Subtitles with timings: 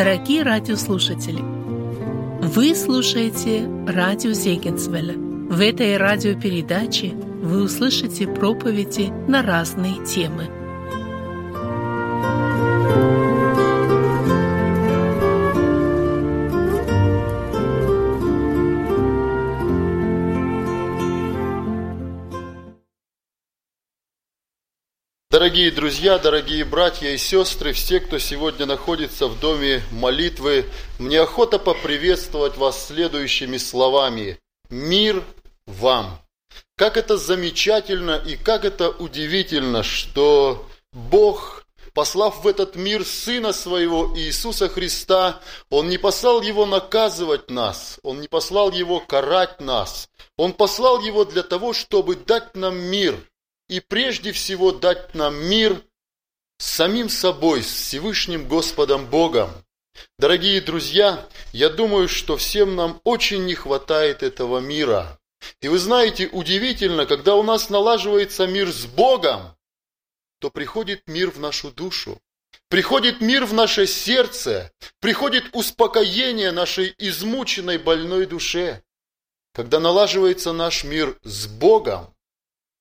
[0.00, 5.12] Дорогие радиослушатели, вы слушаете радио Зегенсвелля.
[5.12, 10.48] В этой радиопередаче вы услышите проповеди на разные темы–
[25.50, 30.64] Дорогие друзья, дорогие братья и сестры, все, кто сегодня находится в доме молитвы,
[31.00, 34.38] мне охота поприветствовать вас следующими словами.
[34.68, 35.24] Мир
[35.66, 36.20] вам!
[36.76, 44.16] Как это замечательно и как это удивительно, что Бог, послав в этот мир Сына Своего
[44.16, 50.52] Иисуса Христа, Он не послал Его наказывать нас, Он не послал Его карать нас, Он
[50.52, 53.16] послал Его для того, чтобы дать нам мир–
[53.70, 55.80] и прежде всего дать нам мир
[56.58, 59.50] с самим собой, с Всевышним Господом Богом.
[60.18, 65.20] Дорогие друзья, я думаю, что всем нам очень не хватает этого мира.
[65.62, 69.56] И вы знаете, удивительно, когда у нас налаживается мир с Богом,
[70.40, 72.20] то приходит мир в нашу душу.
[72.68, 78.82] Приходит мир в наше сердце, приходит успокоение нашей измученной больной душе.
[79.54, 82.12] Когда налаживается наш мир с Богом,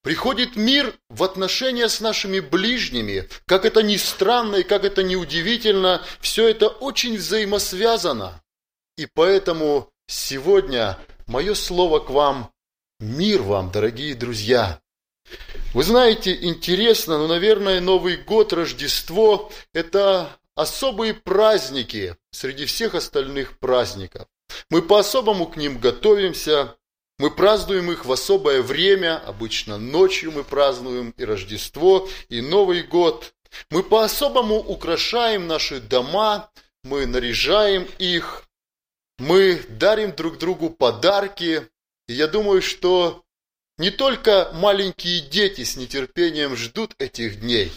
[0.02, 3.28] Приходит мир в отношения с нашими ближними.
[3.46, 8.42] Как это ни странно и как это ни удивительно, все это очень взаимосвязано.
[8.98, 10.98] И поэтому сегодня
[11.28, 12.52] мое слово к вам–
[13.00, 14.82] мир вам, дорогие друзья.
[15.74, 24.28] Вы знаете, интересно, но, наверное, Новый год, Рождество– это особые праздники среди всех остальных праздников.
[24.70, 26.76] Мы по-особому к ним готовимся,
[27.20, 33.34] мы празднуем их в особое время, обычно ночью мы празднуем и Рождество, и Новый год.
[33.70, 36.50] Мы по-особому украшаем наши дома,
[36.84, 38.46] мы наряжаем их,
[39.18, 41.68] мы дарим друг другу подарки.
[42.08, 43.24] И я думаю, что
[43.78, 47.72] не только маленькие дети с нетерпением ждут этих дней,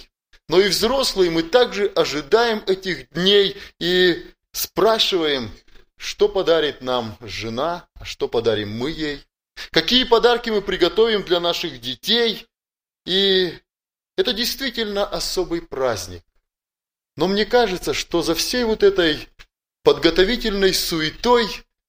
[0.49, 5.51] но и взрослые мы также ожидаем этих дней и спрашиваем,
[5.97, 9.25] что подарит нам жена, а что подарим мы ей.
[9.71, 12.47] Какие подарки мы приготовим для наших детей.
[13.07, 13.59] И
[14.17, 16.23] это действительно особый праздник.
[17.17, 19.29] Но мне кажется, что за всей вот этой
[19.83, 21.47] подготовительной суетой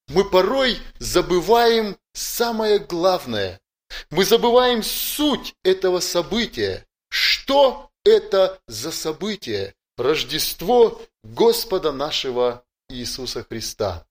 [0.07, 3.61] мы порой забываем самое главное.
[4.09, 6.85] Мы забываем суть этого события.
[7.09, 9.75] Что это за событие?
[9.97, 14.05] Рождество Господа нашего Иисуса Христа.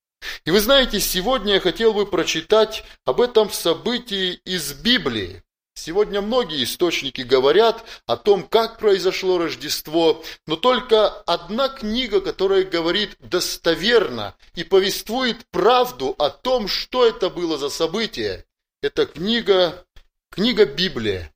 [0.44, 5.42] И вы знаете, сегодня я хотел бы прочитать об этом событии из Библии.
[5.74, 13.16] Сегодня многие источники говорят о том, как произошло Рождество, но только одна книга, которая говорит
[13.20, 18.44] достоверно и повествует правду о том, что это было за событие.
[18.82, 19.86] Это книга,
[20.30, 21.32] книга Библия.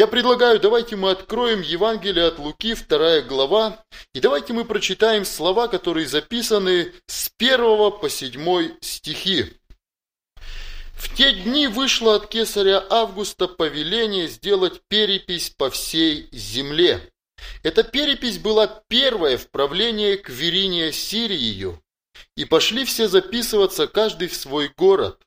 [0.00, 3.84] Я предлагаю, давайте мы откроем Евангелие от Луки, вторая глава,
[4.14, 9.52] и давайте мы прочитаем слова, которые записаны с первого по седьмой стихи.
[10.94, 17.12] В те дни вышло от кесаря Августа повеление сделать перепись по всей земле.
[17.62, 21.78] Эта перепись была первая в правлении Квериния Сирию,
[22.38, 25.20] и пошли все записываться каждый в свой город.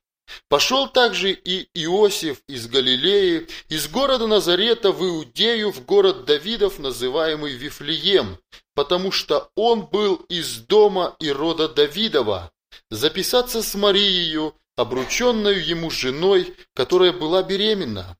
[0.50, 7.54] Пошел также и Иосиф из Галилеи, из города Назарета в Иудею, в город Давидов, называемый
[7.54, 8.38] Вифлеем,
[8.74, 12.52] потому что он был из дома и рода Давидова,
[12.90, 18.18] записаться с Марией, обрученную ему женой, которая была беременна.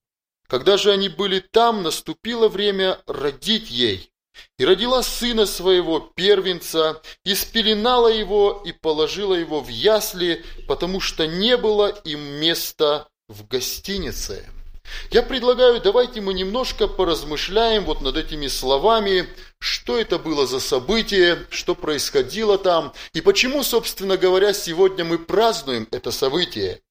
[0.48, 4.13] Когда же они были там, наступило время родить ей.
[4.58, 11.28] И родила сына своего, первенца, и спеленала его, и положила его в ясли, потому что
[11.28, 14.46] не было им места в гостинице.
[15.12, 19.28] Я предлагаю, давайте мы немножко поразмышляем вот над этими словами,
[19.60, 25.88] что это было за событие, что происходило там, и почему, собственно говоря, сегодня мы празднуем
[25.92, 26.82] это событие.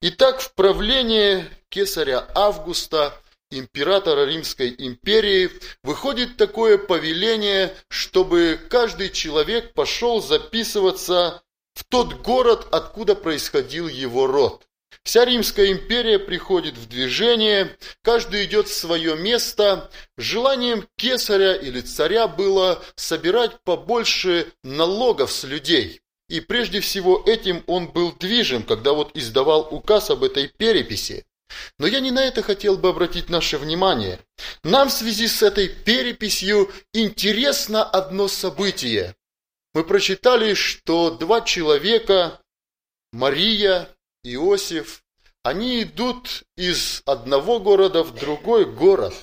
[0.00, 3.14] Итак, в правлении кесаря Августа–
[3.50, 5.50] императора Римской империи
[5.82, 11.42] выходит такое повеление, чтобы каждый человек пошел записываться
[11.74, 14.68] в тот город, откуда происходил его род.
[15.04, 19.90] Вся Римская империя приходит в движение, каждый идет в свое место.
[20.16, 26.00] Желанием кесаря или царя было собирать побольше налогов с людей.
[26.28, 31.24] И прежде всего этим он был движим, когда вот издавал указ об этой переписи.
[31.78, 34.20] Но я не на это хотел бы обратить наше внимание.
[34.62, 39.14] Нам в связи с этой переписью интересно одно событие.
[39.74, 42.40] мы прочитали, что два человека,
[43.12, 43.88] Мария,
[44.24, 45.04] Иосиф,
[45.42, 49.14] они идут из одного города в другой город.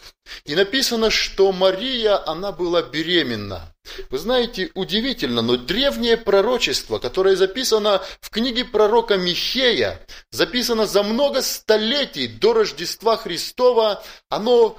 [0.45, 3.73] И написано, что Мария, она была беременна.
[4.09, 9.99] Вы знаете, удивительно, но древнее пророчество, которое записано в книге пророка Михея,
[10.31, 14.77] записано за много столетий до Рождества Христова, оно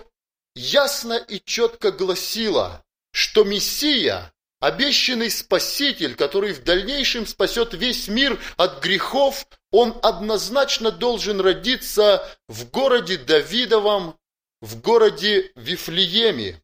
[0.55, 8.83] ясно и четко гласило, что Мессия, обещанный Спаситель, который в дальнейшем спасет весь мир от
[8.83, 14.17] грехов, он однозначно должен родиться в городе Давидовом,
[14.61, 16.63] в городе Вифлееме.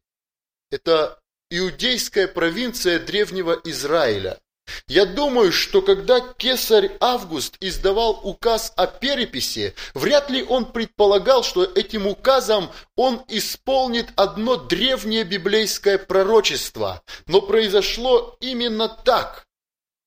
[0.71, 1.19] Это
[1.49, 4.39] иудейская провинция древнего Израиля.
[4.87, 11.63] Я думаю, что когда кесарь Август издавал указ о переписи, вряд ли он предполагал, что
[11.63, 17.03] этим указом он исполнит одно древнее библейское пророчество.
[17.27, 19.45] Но произошло именно так.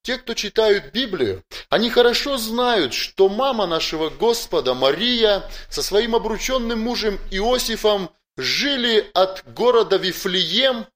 [0.07, 6.79] Те, кто читают Библию, они хорошо знают, что мама нашего Господа Мария со своим обрученным
[6.79, 10.87] мужем Иосифом жили от города Вифлеем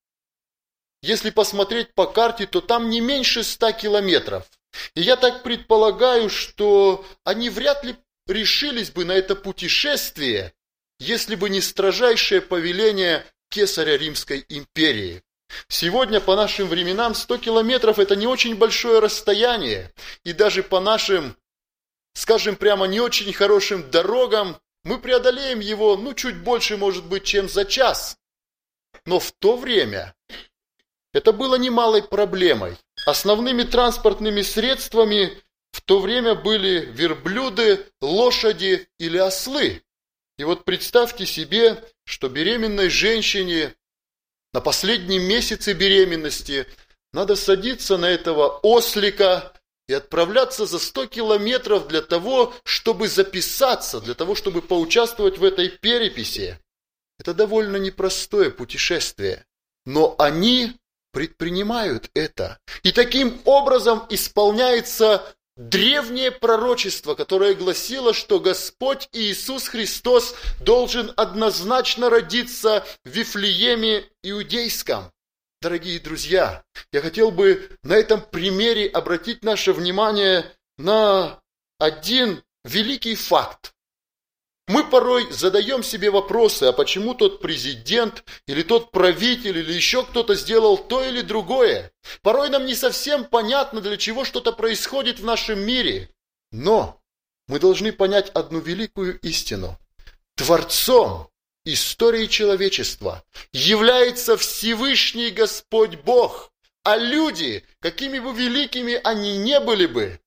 [1.02, 4.46] если посмотреть по карте, то там не меньше ста километров.
[4.94, 7.96] И я так предполагаю, что они вряд ли
[8.28, 10.52] решились бы на это путешествие,
[11.00, 15.24] если бы не строжайшее повеление кесаря Римской империи.
[15.68, 19.92] Сегодня по нашим временам 100 километров это не очень большое расстояние,
[20.24, 21.36] и даже по нашим,
[22.14, 27.48] скажем прямо, не очень хорошим дорогам мы преодолеем его, ну, чуть больше, может быть, чем
[27.48, 28.16] за час.
[29.04, 30.14] Но в то время
[31.12, 32.76] это было немалой проблемой.
[33.06, 35.38] Основными транспортными средствами
[35.72, 39.82] в то время были верблюды, лошади или ослы.
[40.38, 43.74] И вот представьте себе, что беременной женщине
[44.52, 46.66] на последнем месяце беременности
[47.12, 49.52] надо садиться на этого ослика
[49.88, 55.68] и отправляться за 100 километров для того, чтобы записаться, для того, чтобы поучаствовать в этой
[55.68, 56.58] переписи.
[57.18, 59.44] Это довольно непростое путешествие.
[59.84, 60.76] Но они
[61.12, 62.58] предпринимают это.
[62.82, 72.84] И таким образом исполняется древнее пророчество, которое гласило, что Господь Иисус Христос должен однозначно родиться
[73.04, 75.12] в Вифлееме Иудейском.
[75.60, 80.46] Дорогие друзья, я хотел бы на этом примере обратить наше внимание
[80.78, 81.38] на
[81.78, 83.74] один великий факт,
[84.70, 90.36] мы порой задаем себе вопросы, а почему тот президент или тот правитель или еще кто-то
[90.36, 91.90] сделал то или другое.
[92.22, 96.08] Порой нам не совсем понятно, для чего что-то происходит в нашем мире.
[96.52, 97.00] Но
[97.48, 99.76] мы должны понять одну великую истину.
[100.36, 101.28] Творцом
[101.64, 106.52] истории человечества является Всевышний Господь Бог,
[106.84, 110.20] а люди, какими бы великими они не были бы,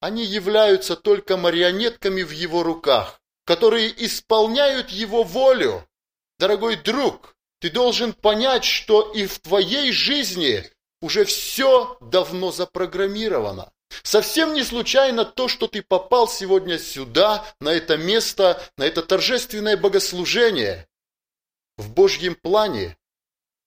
[0.00, 3.18] они являются только марионетками в его руках
[3.48, 5.88] которые исполняют его волю.
[6.38, 13.72] Дорогой друг, ты должен понять, что и в твоей жизни уже все давно запрограммировано.
[14.02, 19.78] Совсем не случайно то, что ты попал сегодня сюда, на это место, на это торжественное
[19.78, 20.86] богослужение.
[21.78, 22.98] В Божьем плане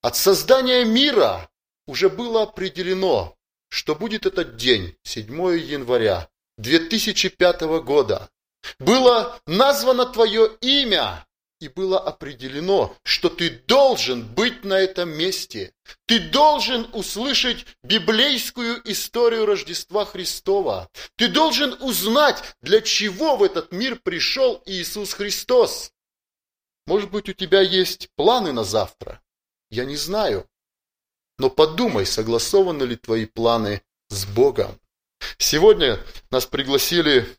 [0.04, 1.50] от создания мира
[1.88, 3.36] уже было определено,
[3.70, 8.30] что будет этот день, 7 января 2005 года.
[8.80, 11.26] Было названо твое имя,
[11.62, 15.74] и было определено, что ты должен быть на этом месте.
[16.08, 20.90] Ты должен услышать библейскую историю Рождества Христова.
[21.18, 25.94] Ты должен узнать, для чего в этот мир пришел Иисус Христос.
[26.88, 29.22] Может быть, у тебя есть планы на завтра?
[29.70, 30.50] Я не знаю.
[31.38, 34.80] Но подумай, согласованы ли твои планы с Богом.
[35.38, 36.00] Сегодня
[36.32, 37.38] нас пригласили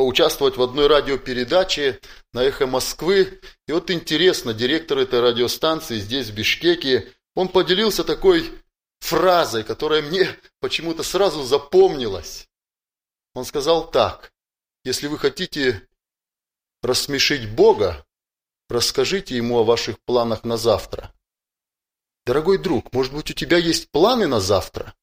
[0.00, 2.00] поучаствовать в одной радиопередаче
[2.32, 3.38] на «Эхо Москвы».
[3.68, 8.50] И вот интересно, директор этой радиостанции здесь, в Бишкеке, он поделился такой
[9.00, 10.26] фразой, которая мне
[10.60, 12.48] почему-то сразу запомнилась.
[13.34, 14.32] Он сказал так,
[14.86, 15.86] если вы хотите
[16.82, 18.06] рассмешить Бога,
[18.70, 21.12] расскажите ему о ваших планах на завтра.
[22.24, 24.94] Дорогой друг, может быть, у тебя есть планы на завтра?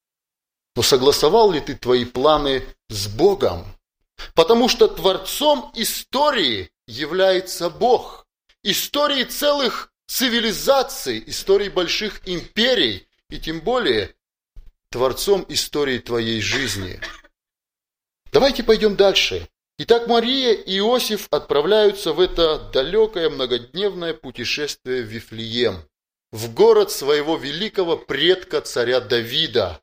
[0.75, 3.76] Но согласовал ли ты твои планы с Богом?
[4.33, 8.27] Потому что творцом истории является Бог.
[8.63, 14.15] Истории целых цивилизаций, истории больших империй и тем более
[14.89, 16.99] творцом истории твоей жизни.
[18.31, 19.47] Давайте пойдем дальше.
[19.79, 25.87] Итак, Мария и Иосиф отправляются в это далекое многодневное путешествие в Вифлеем,
[26.31, 29.79] в город своего великого предка царя Давида.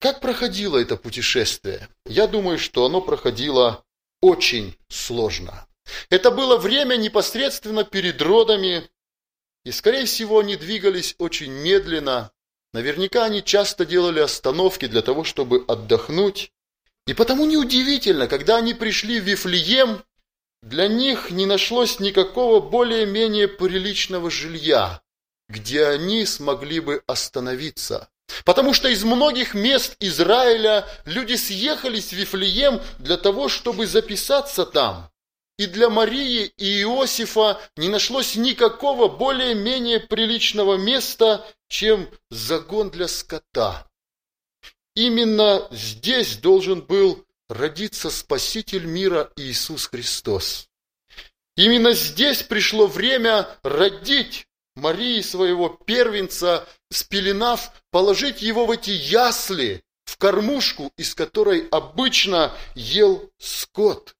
[0.00, 1.88] Как проходило это путешествие?
[2.06, 3.84] Я думаю, что оно проходило
[4.20, 5.66] очень сложно.
[6.08, 8.88] Это было время непосредственно перед родами,
[9.64, 12.30] и, скорее всего, они двигались очень медленно.
[12.72, 16.52] Наверняка они часто делали остановки для того, чтобы отдохнуть.
[17.06, 20.04] И потому неудивительно, когда они пришли в Вифлеем,
[20.62, 25.00] для них не нашлось никакого более-менее приличного жилья,
[25.48, 28.08] где они смогли бы остановиться.
[28.44, 35.10] Потому что из многих мест Израиля люди съехались в Вифлеем для того, чтобы записаться там.
[35.58, 43.88] И для Марии и Иосифа не нашлось никакого более-менее приличного места, чем загон для скота.
[44.94, 50.68] Именно здесь должен был родиться Спаситель мира Иисус Христос.
[51.56, 54.47] Именно здесь пришло время родить
[54.78, 63.30] Марии своего первенца, спеленав, положить его в эти ясли, в кормушку, из которой обычно ел
[63.38, 64.14] скот.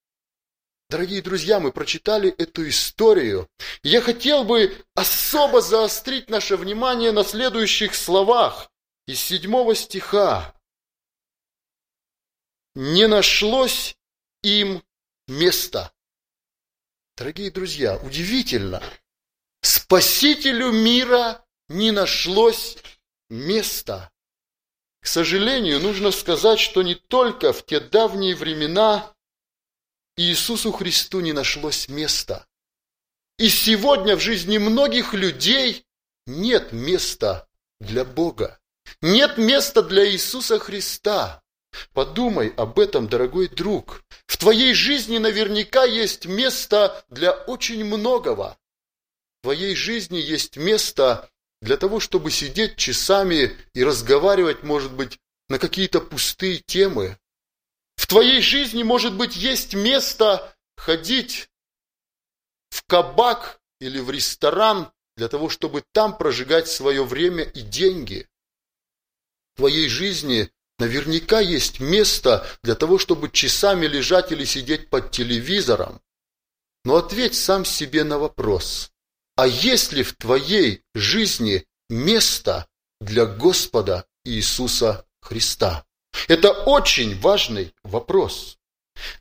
[0.89, 3.47] Дорогие друзья, мы прочитали эту историю.
[3.83, 8.71] Я хотел бы особо заострить наше внимание на следующих словах
[9.05, 10.55] из седьмого стиха.
[12.75, 13.95] «Не нашлось
[14.41, 14.83] им
[15.27, 15.91] места».
[17.17, 18.81] Дорогие друзья, удивительно.
[19.61, 22.77] Спасителю мира не нашлось
[23.29, 24.11] места.
[25.01, 29.13] К сожалению, нужно сказать, что не только в те давние времена
[30.17, 32.45] Иисусу Христу не нашлось места.
[33.37, 35.85] И сегодня в жизни многих людей
[36.25, 37.47] нет места
[37.79, 38.59] для Бога.
[39.01, 41.41] Нет места для Иисуса Христа.
[41.93, 44.03] Подумай об этом, дорогой друг.
[44.25, 48.58] В твоей жизни наверняка есть место для очень многого.
[49.39, 51.29] В твоей жизни есть место
[51.61, 55.17] для того, чтобы сидеть часами и разговаривать, может быть,
[55.47, 57.17] на какие-то пустые темы.
[57.95, 61.49] В твоей жизни, может быть, есть место ходить
[62.69, 68.27] в кабак или в ресторан для того, чтобы там прожигать свое время и деньги.
[69.53, 76.01] В твоей жизни наверняка есть место для того, чтобы часами лежать или сидеть под телевизором.
[76.85, 78.91] Но ответь сам себе на вопрос,
[79.39, 82.67] а есть ли в твоей жизни место
[82.99, 85.85] для Господа Иисуса Христа?
[86.27, 88.57] Это очень важный вопрос.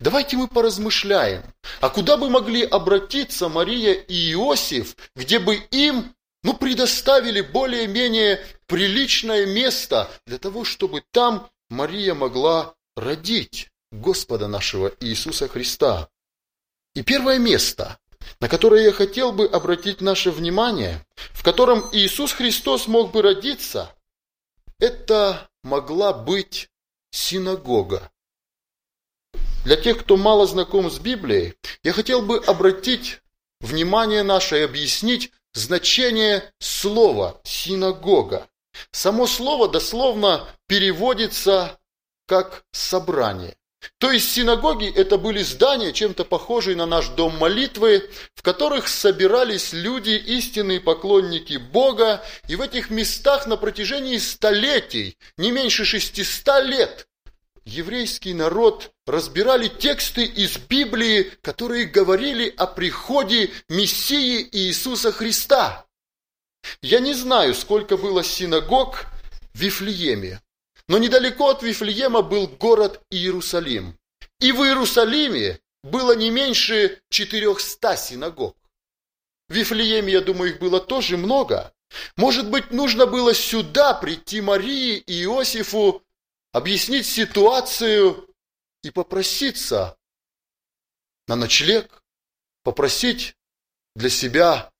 [0.00, 1.44] Давайте мы поразмышляем,
[1.80, 9.46] а куда бы могли обратиться Мария и Иосиф, где бы им ну, предоставили более-менее приличное
[9.46, 16.08] место для того, чтобы там Мария могла родить Господа нашего Иисуса Христа.
[16.96, 18.00] И первое место,
[18.40, 23.94] на которое я хотел бы обратить наше внимание, в котором Иисус Христос мог бы родиться,
[24.78, 26.70] это могла быть
[27.10, 28.10] синагога.
[29.64, 33.20] Для тех, кто мало знаком с Библией, я хотел бы обратить
[33.60, 38.48] внимание наше и объяснить значение слова «синагога».
[38.92, 41.78] Само слово дословно переводится
[42.26, 43.56] как «собрание».
[43.98, 49.72] То есть синагоги это были здания, чем-то похожие на наш дом молитвы, в которых собирались
[49.72, 57.08] люди, истинные поклонники Бога, и в этих местах на протяжении столетий, не меньше 600 лет,
[57.64, 65.86] еврейский народ разбирали тексты из Библии, которые говорили о приходе Мессии Иисуса Христа.
[66.82, 69.06] Я не знаю, сколько было синагог
[69.54, 70.40] в Вифлееме,
[70.88, 73.98] но недалеко от Вифлеема был город Иерусалим.
[74.40, 78.56] И в Иерусалиме было не меньше 400 синагог.
[79.48, 81.72] В Вифлееме, я думаю, их было тоже много.
[82.16, 86.02] Может быть, нужно было сюда прийти Марии и Иосифу,
[86.52, 88.28] объяснить ситуацию
[88.82, 89.96] и попроситься
[91.26, 92.02] на ночлег,
[92.62, 93.36] попросить
[93.94, 94.70] для себя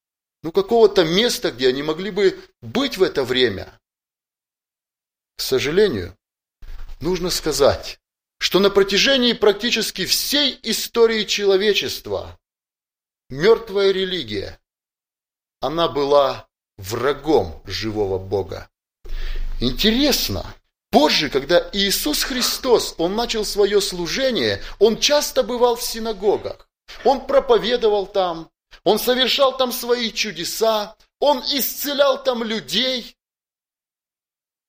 [0.43, 3.77] ну, какого-то места, где они могли бы быть в это время.
[5.38, 6.16] К сожалению,
[7.00, 8.00] нужно сказать,
[8.40, 12.37] что на протяжении практически всей истории человечества
[13.30, 14.59] мертвая религия,
[15.61, 18.68] она была врагом живого Бога.
[19.61, 20.45] Интересно,
[20.90, 26.68] позже, когда Иисус Христос, Он начал свое служение, Он часто бывал в синагогах,
[27.04, 28.50] Он проповедовал там,
[28.83, 33.14] Он совершал там свои чудеса, Он исцелял там людей,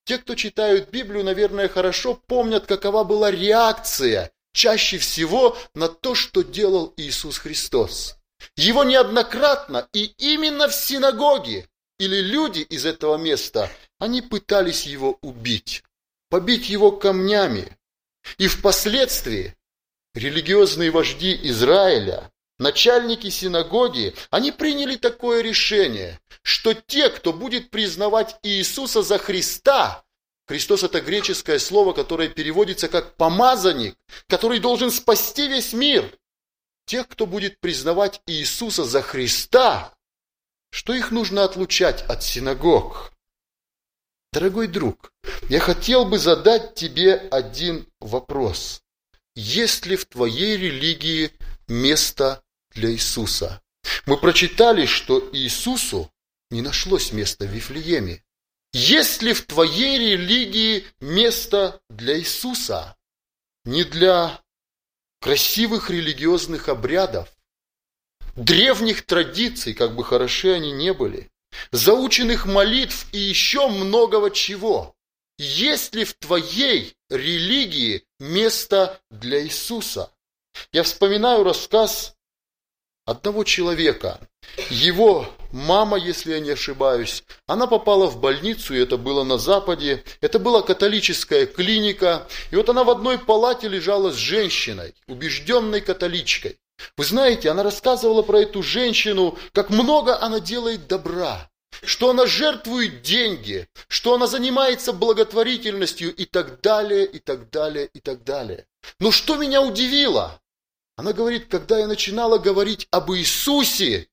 [0.09, 6.41] те, кто читают Библию, наверное, хорошо помнят, какова была реакция чаще всего на то, что
[6.41, 8.17] делал Иисус Христос.
[8.55, 15.83] Его неоднократно и именно в синагоге или люди из этого места, они пытались его убить.
[16.31, 17.77] побить его камнями.
[18.39, 19.55] И впоследствии
[20.15, 29.01] религиозные вожди Израиля, начальники синагоги, они приняли такое решение, что те, кто будет признавать Иисуса
[29.01, 30.03] за Христа,
[30.49, 33.95] Христос– это греческое слово, которое переводится как «помазанник»,
[34.27, 36.11] который должен спасти весь мир.
[36.85, 39.93] Тех, кто будет признавать Иисуса за Христа,
[40.71, 43.11] что их нужно отлучать от синагог.
[44.33, 45.13] Дорогой друг,
[45.49, 48.81] я хотел бы задать тебе один вопрос.
[49.35, 51.31] Есть ли в твоей религии
[51.67, 52.41] место
[52.79, 53.61] для Иисуса?
[54.05, 56.11] Мы прочитали, что Иисусу
[56.49, 58.23] не нашлось места в Вифлееме.
[58.73, 62.95] Есть ли в твоей религии место для Иисуса?
[63.65, 64.41] Не для
[65.21, 67.29] красивых религиозных обрядов,
[68.35, 71.29] древних традиций, как бы хороши они не были,
[71.71, 74.95] заученных молитв и еще многого чего.
[75.37, 80.11] Есть ли в твоей религии место для Иисуса?
[80.71, 82.15] Я вспоминаю рассказ
[83.09, 84.19] одного человека.
[84.69, 90.03] Его мама, если я не ошибаюсь, она попала в больницу, и это было на Западе.
[90.21, 92.27] Это была католическая клиника.
[92.51, 96.57] И вот она в одной палате лежала с женщиной, убежденной католичкой.
[96.97, 101.49] Вы знаете, она рассказывала про эту женщину, как много она делает добра,
[101.83, 107.99] что она жертвует деньги, что она занимается благотворительностью и так далее, и так далее, и
[107.99, 108.65] так далее.
[108.99, 110.39] Но что меня удивило?
[110.99, 114.09] Она говорит, когда я начинала говорить об Иисусе,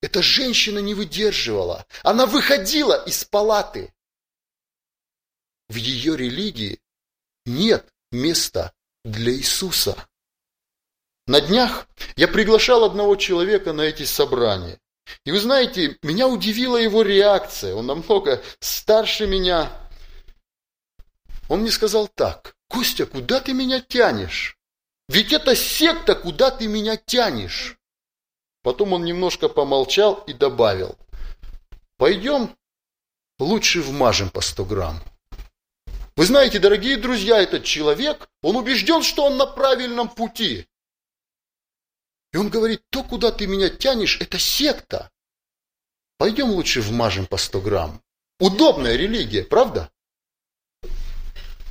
[0.00, 1.84] эта женщина не выдерживала.
[2.02, 3.92] Она выходила из палаты.
[5.68, 6.80] В ее религии
[7.44, 8.72] нет места
[9.04, 10.08] для Иисуса.
[11.26, 11.86] На днях
[12.16, 14.80] я приглашал одного человека на эти собрания.
[15.26, 17.74] И вы знаете, меня удивила его реакция.
[17.74, 19.70] Он намного старше меня.
[21.50, 24.58] Он мне сказал так, Костя, куда ты меня тянешь?
[25.08, 27.78] Ведь это секта, куда ты меня тянешь.
[28.62, 30.96] Потом он немножко помолчал и добавил,
[31.98, 32.56] пойдем
[33.38, 35.00] лучше вмажем по 100 грамм.
[36.16, 40.66] Вы знаете, дорогие друзья, этот человек, он убежден, что он на правильном пути.
[42.32, 45.10] И он говорит, то, куда ты меня тянешь, это секта.
[46.16, 48.02] Пойдем лучше вмажем по 100 грамм.
[48.40, 49.90] Удобная религия, правда?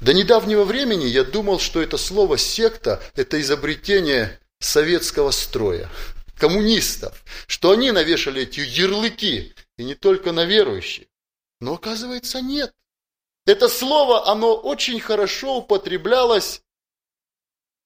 [0.04, 5.90] До недавнего времени я думал, что это слово «секта»– это изобретение советского строя,
[6.38, 11.08] коммунистов, что они навешали эти ярлыки, и не только на верующих.
[11.62, 12.74] Но оказывается нет.
[13.46, 16.62] Это слово, оно очень хорошо употреблялось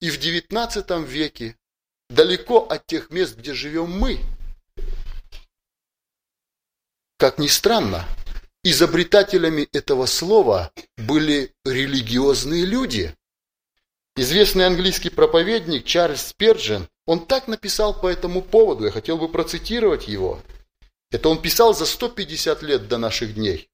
[0.02, 1.56] и в XIX веке,
[2.10, 4.20] далеко от тех мест, где живем мы.
[7.18, 8.08] Как ни странно,
[8.70, 13.16] изобретателями этого слова были религиозные люди.
[14.16, 20.08] Известный английский проповедник Чарльз Сперджен, он так написал по этому поводу, я хотел бы процитировать
[20.08, 20.42] его.
[21.12, 23.70] Это он писал за 150 лет до наших дней.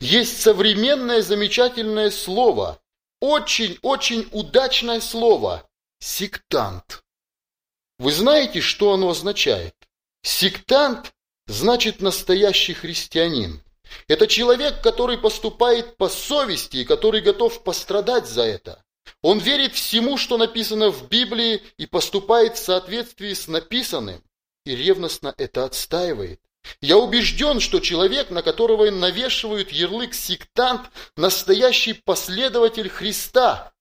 [0.00, 2.80] Есть современное замечательное слово,
[3.20, 7.04] очень-очень удачное слово– сектант.
[7.98, 9.74] Вы знаете, что оно означает?
[10.22, 11.12] Сектант
[11.46, 13.63] значит настоящий христианин.
[14.08, 18.84] Это человек, который поступает по совести и который готов пострадать за это.
[19.22, 24.22] Он верит всему, что написано в Библии и поступает в соответствии с написанным
[24.64, 26.40] и ревностно это отстаивает.
[26.80, 33.72] Я убежден, что человек, на которого навешивают ярлык сектант, настоящий последователь Христа.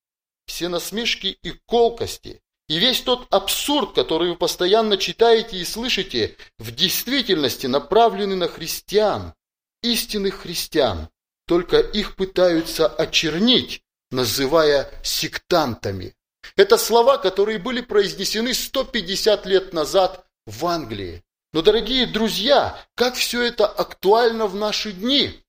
[0.45, 6.71] Все насмешки и колкости, и весь тот абсурд, который вы постоянно читаете и слышите, в
[6.71, 9.33] действительности направлены на христиан,
[9.83, 11.09] истинных христиан.
[11.45, 16.15] Только их пытаются очернить, называя сектантами.
[16.55, 21.23] Это слова, которые были произнесены 150 лет назад в Англии.
[21.51, 25.43] Но, дорогие друзья, как все это актуально в наши дни?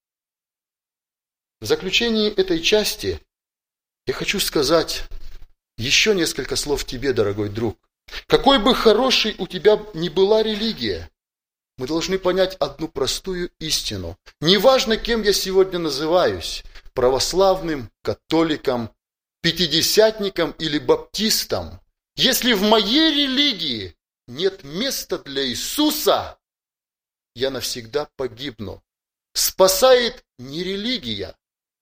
[1.61, 3.21] В заключении этой части
[4.07, 5.05] я хочу сказать,
[5.79, 7.79] еще несколько слов тебе, дорогой друг.
[8.27, 11.11] Какой бы хорошей у тебя ни была религия,
[11.77, 14.17] мы должны понять одну простую истину.
[14.41, 18.91] Неважно, кем я сегодня называюсь, православным, католиком,
[19.41, 21.81] пятидесятником или баптистом,
[22.17, 23.97] если в моей религии
[24.29, 26.39] нет места для Иисуса,
[27.35, 28.83] я навсегда погибну.
[29.35, 31.37] Спасает не религия,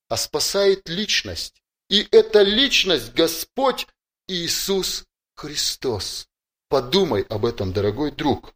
[0.09, 1.63] а спасает личность.
[1.91, 3.87] И эта личность Господь
[4.27, 5.05] Иисус
[5.37, 6.29] Христос.
[6.69, 8.55] Подумай об этом, дорогой друг.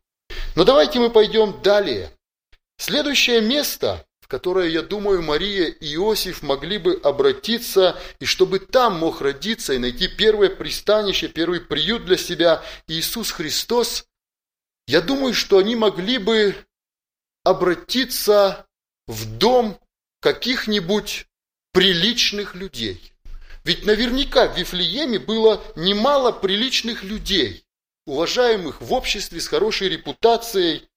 [0.54, 2.10] Но давайте мы пойдем далее.
[2.78, 8.98] Следующее место, в которое, я думаю, Мария и Иосиф могли бы обратиться, и чтобы там
[8.98, 14.06] мог родиться и найти первое пристанище, первый приют для себя Иисус Христос,
[14.86, 16.54] я думаю, что они могли бы
[17.44, 18.66] обратиться
[19.06, 19.78] в дом
[20.20, 21.26] каких-нибудь
[21.72, 23.12] приличных людей.
[23.64, 27.65] Ведь наверняка в Вифлееме было немало приличных людей,
[28.06, 30.88] уважаемых в обществе с хорошей репутацией.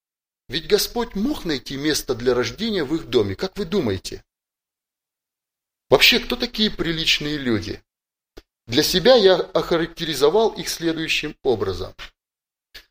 [0.48, 3.36] Ведь Господь мог найти место для рождения в их доме.
[3.36, 4.24] Как вы думаете?
[5.90, 7.84] Вообще, кто такие приличные люди?
[8.68, 11.94] Для себя я охарактеризовал их следующим образом.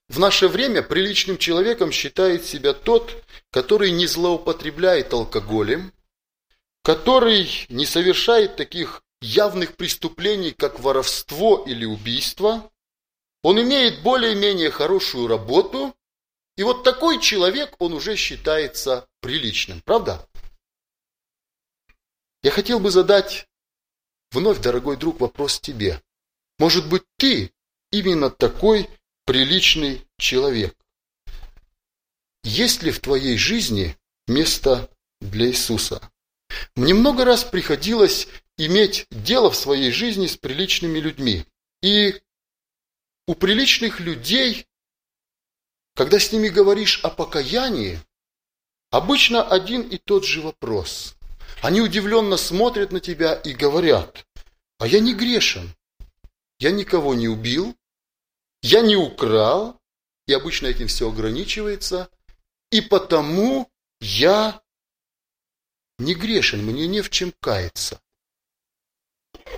[0.09, 5.93] В наше время приличным человеком считает себя тот, который не злоупотребляет алкоголем,
[6.83, 12.71] который не совершает таких явных преступлений, как воровство или убийство,
[13.49, 15.97] он имеет более-менее хорошую работу,
[16.59, 20.29] и вот такой человек, он уже считается приличным, правда?
[22.43, 23.49] Я хотел бы задать
[24.33, 26.03] вновь, дорогой друг, вопрос тебе.
[26.59, 27.51] Может быть, ты
[27.91, 28.87] именно такой
[29.25, 30.77] приличный человек?
[32.45, 34.91] Есть ли в твоей жизни место
[35.23, 36.13] для Иисуса?
[36.77, 41.47] Мне много раз приходилось иметь дело в своей жизни с приличными людьми.
[41.81, 42.21] И
[43.29, 44.67] у приличных людей,
[45.95, 48.01] когда с ними говоришь о покаянии,
[48.91, 51.15] обычно один и тот же вопрос.
[51.61, 54.27] Они удивленно смотрят на тебя и говорят,
[54.79, 55.75] а я не грешен,
[56.59, 57.77] я никого не убил,
[58.63, 59.79] я не украл,
[60.27, 62.09] и обычно этим все ограничивается,
[62.71, 64.63] и потому я
[65.99, 68.01] не грешен, мне не в чем каяться.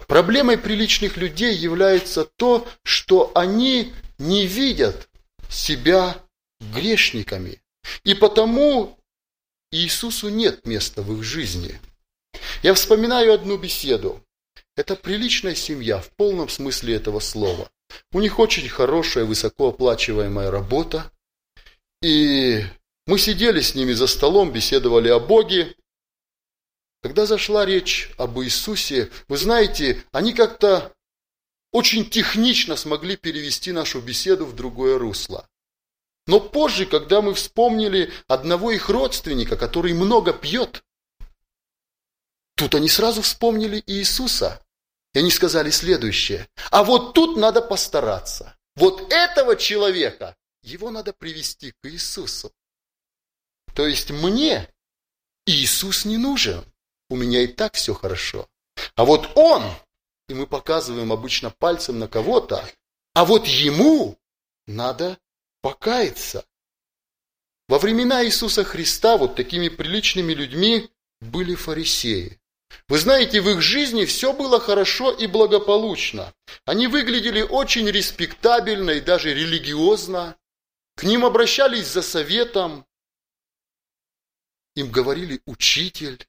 [0.06, 5.08] Проблемой приличных людей является то, что они не видят
[5.48, 6.16] себя
[6.60, 7.60] грешниками.
[8.04, 8.98] И потому
[9.70, 11.78] Иисусу нет места в их жизни.
[12.62, 14.22] Я вспоминаю одну беседу.
[14.76, 17.70] Это приличная семья в полном смысле этого слова.
[18.12, 21.10] У них очень хорошая, высокооплачиваемая работа.
[22.02, 22.64] И
[23.06, 25.74] мы сидели с ними за столом, беседовали о Боге.
[27.02, 30.94] Когда зашла речь об Иисусе, вы знаете, они как-то
[31.72, 35.48] очень технично смогли перевести нашу беседу в другое русло.
[36.26, 40.84] Но позже, когда мы вспомнили одного их родственника, который много пьет,
[42.54, 44.62] тут они сразу вспомнили Иисуса.
[45.14, 46.48] И они сказали следующее.
[46.70, 48.56] А вот тут надо постараться.
[48.76, 52.52] Вот этого человека, его надо привести к Иисусу.
[53.74, 54.68] То есть мне
[55.46, 56.64] Иисус не нужен
[57.10, 58.48] у меня и так все хорошо.
[58.94, 59.62] А вот он,
[60.28, 62.64] и мы показываем обычно пальцем на кого-то,
[63.14, 64.16] а вот ему
[64.66, 65.18] надо
[65.60, 66.46] покаяться.
[67.68, 72.40] Во времена Иисуса Христа вот такими приличными людьми были фарисеи.
[72.88, 76.32] Вы знаете, в их жизни все было хорошо и благополучно.
[76.64, 80.36] Они выглядели очень респектабельно и даже религиозно.
[80.94, 82.86] К ним обращались за советом.
[84.76, 86.26] Им говорили «учитель».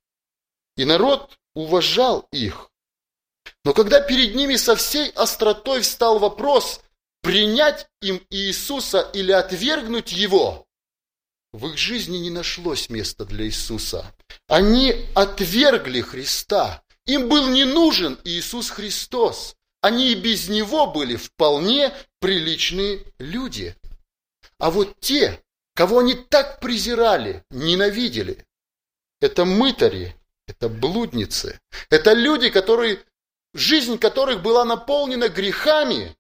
[0.82, 2.72] И народ уважал их.
[3.64, 6.82] Но когда перед ними со всей остротой встал вопрос,
[7.22, 10.66] принять им Иисуса или отвергнуть Его,
[11.54, 14.12] в их жизни не нашлось места для Иисуса.
[14.48, 16.82] Они отвергли Христа.
[17.06, 19.56] Им был не нужен Иисус Христос.
[19.82, 23.76] Они и без Него были вполне приличные люди.
[24.58, 25.44] А вот те,
[25.76, 28.48] кого они так презирали, ненавидели,
[29.20, 30.16] это мытари,
[30.52, 31.60] это блудницы.
[31.90, 33.04] Это люди, которые,
[33.54, 36.16] жизнь которых была наполнена грехами.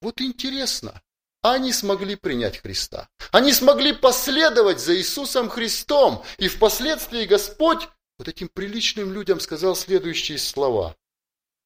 [0.00, 1.02] Вот интересно,
[1.42, 3.08] они смогли принять Христа.
[3.32, 6.24] Они смогли последовать за Иисусом Христом.
[6.38, 10.96] И впоследствии Господь вот этим приличным людям сказал следующие слова.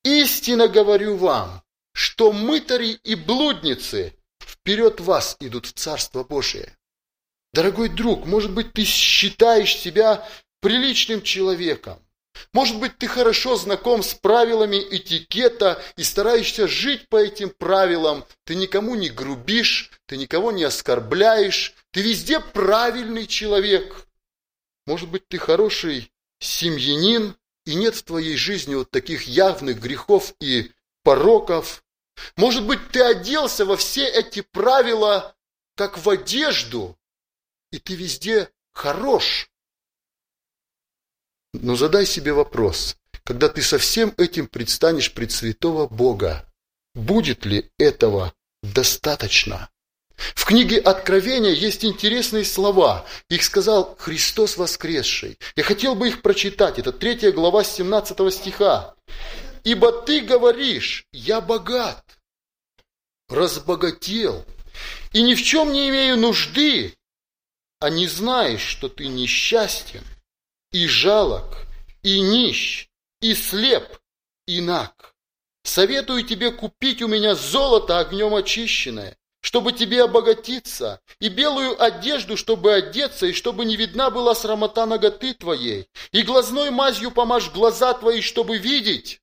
[0.05, 6.76] «Истинно говорю вам, что мытари и блудницы вперед вас идут в Царство Божие».
[7.52, 10.26] Дорогой друг, может быть, ты считаешь себя
[10.62, 11.98] приличным человеком.
[12.53, 18.25] Может быть, ты хорошо знаком с правилами этикета и стараешься жить по этим правилам.
[18.44, 24.07] Ты никому не грубишь, ты никого не оскорбляешь, ты везде правильный человек.
[24.87, 30.72] Может быть, ты хороший семьянин, и нет в твоей жизни вот таких явных грехов и
[31.03, 31.85] пороков.
[32.37, 35.37] Может быть, ты оделся во все эти правила,
[35.77, 36.98] как в одежду,
[37.70, 39.51] и ты везде хорош.
[41.52, 46.46] Но задай себе вопрос, когда ты со всем этим предстанешь пред святого Бога,
[46.94, 49.68] будет ли этого достаточно?
[50.16, 53.04] В книге Откровения есть интересные слова.
[53.28, 55.38] Их сказал Христос воскресший.
[55.56, 56.78] Я хотел бы их прочитать.
[56.78, 58.94] Это третья глава 17 стиха.
[59.64, 62.04] «Ибо ты говоришь, я богат,
[63.28, 64.44] разбогател,
[65.12, 66.96] и ни в чем не имею нужды,
[67.78, 70.02] а не знаешь, что ты несчастен,
[70.72, 71.66] и жалок,
[72.02, 72.88] и нищ,
[73.20, 73.98] и слеп,
[74.46, 75.14] и наг.
[75.64, 82.72] Советую тебе купить у меня золото огнем очищенное, чтобы тебе обогатиться, и белую одежду, чтобы
[82.72, 88.20] одеться, и чтобы не видна была срамота ноготы твоей, и глазной мазью помажь глаза твои,
[88.20, 89.20] чтобы видеть.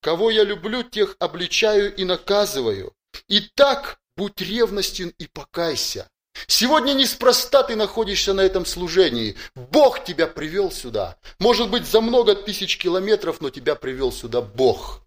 [0.00, 2.94] Кого я люблю, тех обличаю и наказываю.
[3.26, 6.08] И так будь ревностен и покайся.
[6.46, 9.36] Сегодня неспроста ты находишься на этом служении.
[9.54, 11.16] Бог тебя привел сюда.
[11.38, 15.02] Может быть, за много тысяч километров, но тебя привел сюда Бог.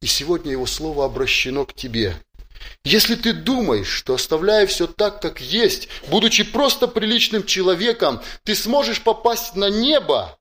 [0.00, 2.16] И сегодня Его Слово обращено к тебе.
[2.84, 9.02] Если ты думаешь, что оставляя все так, как есть, будучи просто приличным человеком, ты сможешь
[9.02, 10.38] попасть на небо,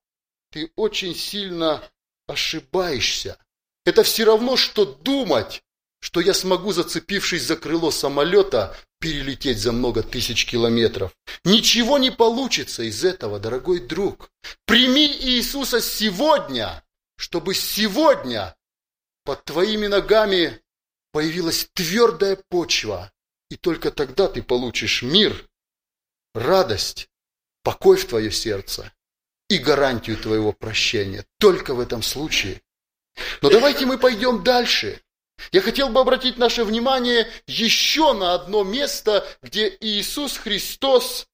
[0.52, 1.82] ты очень сильно
[2.28, 3.38] ошибаешься.
[3.86, 5.64] Это все равно, что думать,
[6.00, 11.14] что я смогу, зацепившись за крыло самолета, перелететь за много тысяч километров.
[11.44, 14.32] Ничего не получится из этого, дорогой друг.
[14.66, 16.82] Прими Иисуса сегодня,
[17.18, 18.56] чтобы сегодня
[19.26, 20.62] под твоими ногами
[21.12, 23.12] появилась твердая почва,
[23.50, 25.50] и только тогда ты получишь мир,
[26.34, 27.10] радость,
[27.62, 28.94] покой в твое сердце
[29.50, 31.26] и гарантию твоего прощения.
[31.40, 32.62] Только в этом случае.
[33.42, 35.02] Но давайте мы пойдем дальше.
[35.52, 41.28] Я хотел бы обратить наше внимание еще на одно место, где Иисус Христос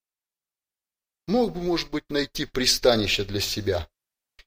[1.27, 3.87] мог бы, может быть, найти пристанище для себя.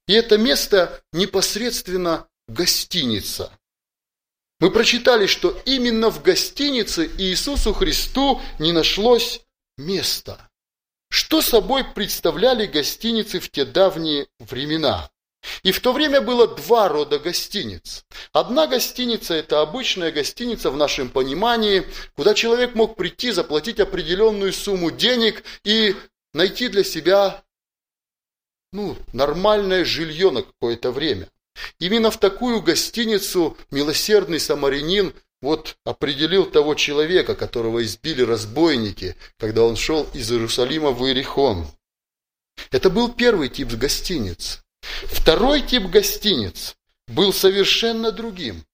[0.07, 3.57] И это место непосредственно гостиница.
[4.59, 9.43] Мы прочитали, что именно в гостинице Иисусу Христу не нашлось
[9.77, 10.51] места.
[11.09, 15.12] Что собой представляли гостиницы в те давние времена?
[15.63, 18.05] И в то время было два рода гостиниц.
[18.33, 24.91] Одна гостиница– это обычная гостиница в нашем понимании, куда человек мог прийти, заплатить определенную сумму
[24.91, 25.97] денег и
[26.33, 27.43] найти для себя
[28.73, 31.29] ну, нормальное жилье на какое-то время.
[31.79, 39.77] Именно в такую гостиницу милосердный самарянин вот определил того человека, которого избили разбойники, когда он
[39.77, 41.67] шел из Иерусалима в Иерихон.
[42.71, 44.62] Это был первый тип гостиниц.
[44.83, 46.77] Второй тип гостиниц
[47.09, 48.65] был совершенно другим.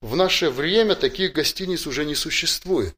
[0.00, 2.96] В наше время таких гостиниц уже не существует.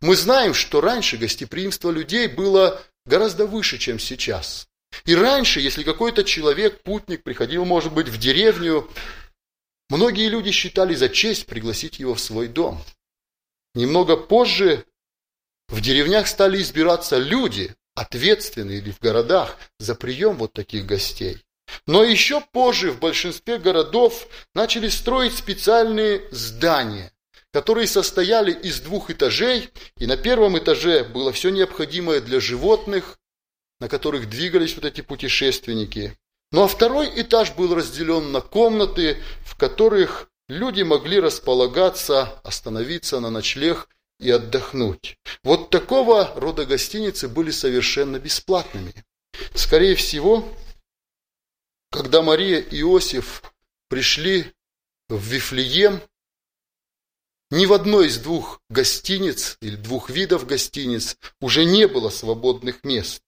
[0.00, 4.68] Мы знаем, что раньше гостеприимство людей было гораздо выше, чем сейчас.
[5.04, 8.88] И раньше, если какой-то человек, путник, приходил, может быть, в деревню,
[9.88, 12.82] многие люди считали за честь пригласить его в свой дом.
[13.74, 14.84] Немного позже
[15.68, 21.44] в деревнях стали избираться люди, ответственные или в городах, за прием вот таких гостей.
[21.86, 27.12] Но еще позже в большинстве городов начали строить специальные здания,
[27.52, 33.18] которые состояли из двух этажей, и на первом этаже было все необходимое для животных,
[33.80, 36.16] на которых двигались вот эти путешественники.
[36.50, 43.30] Ну а второй этаж был разделен на комнаты, в которых люди могли располагаться, остановиться на
[43.30, 45.18] ночлег и отдохнуть.
[45.44, 48.94] Вот такого рода гостиницы были совершенно бесплатными.
[49.54, 50.48] Скорее всего,
[51.90, 53.42] когда Мария и Иосиф
[53.88, 54.52] пришли
[55.08, 56.02] в Вифлеем,
[57.50, 63.22] ни в одной из двух гостиниц или двух видов гостиниц уже не было свободных мест.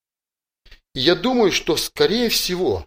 [0.95, 2.87] И я думаю, что, скорее всего,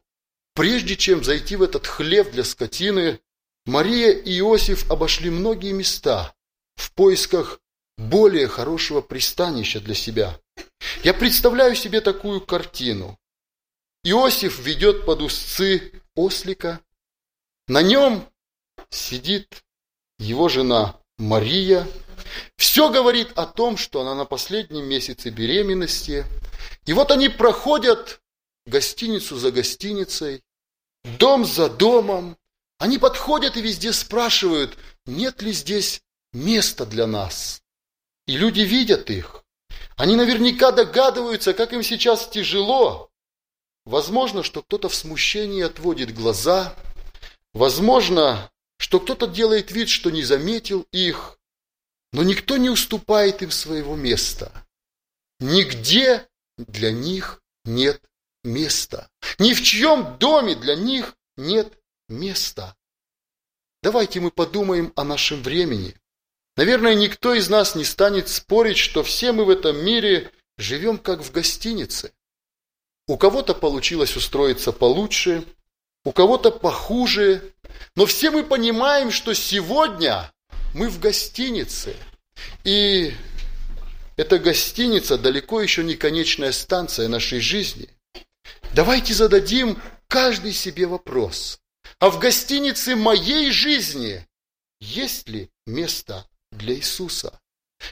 [0.53, 3.19] прежде чем зайти в этот хлев для скотины,
[3.65, 6.35] Мария и Иосиф обошли многие места
[6.75, 7.59] в поисках
[7.97, 10.39] более хорошего пристанища для себя.
[11.03, 13.17] Я представляю себе такую картину.
[14.03, 16.79] Иосиф ведет под узцы ослика.
[17.67, 18.27] На нем
[18.89, 19.63] сидит
[20.19, 21.87] его жена Мария.
[22.57, 26.25] Все говорит о том, что она на последнем месяце беременности–
[26.85, 28.21] и вот они проходят
[28.65, 30.43] гостиницу за гостиницей,
[31.03, 32.37] дом за домом.
[32.77, 36.01] Они подходят и везде спрашивают, нет ли здесь
[36.33, 37.61] места для нас.
[38.27, 39.43] И люди видят их.
[39.95, 43.09] Они наверняка догадываются, как им сейчас тяжело.
[43.85, 46.75] Возможно, что кто-то в смущении отводит глаза.
[47.53, 51.37] Возможно, что кто-то делает вид, что не заметил их.
[52.11, 54.65] Но никто не уступает им своего места.
[55.39, 58.01] Нигде для них нет
[58.43, 59.09] места.
[59.39, 61.73] Ни в чьем доме для них нет
[62.07, 62.75] места.
[63.81, 65.95] Давайте мы подумаем о нашем времени.
[66.55, 71.21] Наверное, никто из нас не станет спорить, что все мы в этом мире живем как
[71.21, 72.13] в гостинице.
[73.07, 75.43] У кого-то получилось устроиться получше,
[76.05, 77.53] у кого-то похуже,
[77.95, 80.31] но все мы понимаем, что сегодня
[80.73, 81.95] мы в гостинице.
[82.63, 83.13] И
[84.15, 87.89] эта гостиница далеко еще не конечная станция нашей жизни.
[88.73, 91.59] Давайте зададим каждый себе вопрос.
[91.99, 94.25] А в гостинице моей жизни
[94.79, 97.39] есть ли место для Иисуса?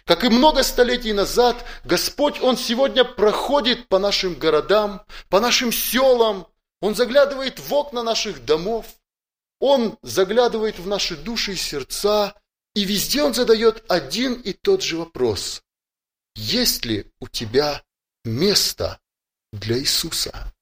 [0.06, 6.48] Как и много столетий назад, Господь, Он сегодня проходит по нашим городам, по нашим селам,
[6.80, 8.86] Он заглядывает в окна наших домов,
[9.60, 12.34] Он заглядывает в наши души и сердца,
[12.74, 15.62] и везде Он задает один и тот же вопрос.
[16.36, 17.84] Есть ли у тебя
[18.24, 19.00] место
[19.52, 20.54] для Иисуса?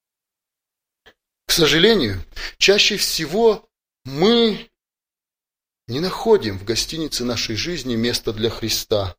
[1.46, 2.24] К сожалению,
[2.58, 3.68] чаще всего
[4.04, 4.70] мы
[5.88, 9.16] не находим в гостинице нашей жизни место для Христа.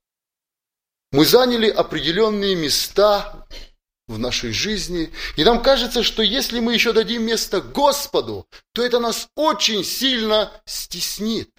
[1.11, 3.45] Мы заняли определенные места
[4.07, 8.99] в нашей жизни, и нам кажется, что если мы еще дадим место Господу, то это
[8.99, 11.49] нас очень сильно стеснит.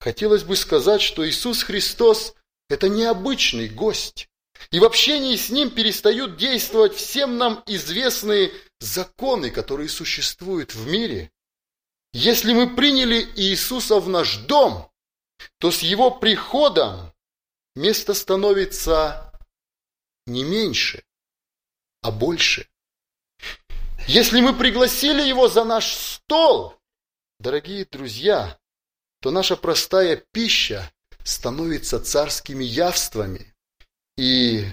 [0.00, 2.34] Хотелось бы сказать, что Иисус Христос–
[2.68, 4.28] это необычный гость,
[4.70, 11.30] и в общении с Ним перестают действовать всем нам известные законы, которые существуют в мире.
[12.12, 14.90] Если мы приняли Иисуса в наш дом,
[15.58, 17.12] то с Его приходом
[17.76, 19.32] место становится
[20.26, 21.04] не меньше,
[22.02, 22.68] а больше.
[24.08, 26.76] Если мы пригласили его за наш стол,
[27.38, 28.58] дорогие друзья,
[29.20, 30.90] то наша простая пища
[31.22, 33.54] становится царскими явствами,
[34.16, 34.64] и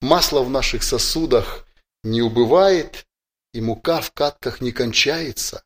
[0.00, 1.66] масло в наших сосудах
[2.02, 3.06] не убывает,
[3.52, 5.62] и мука в катках не кончается.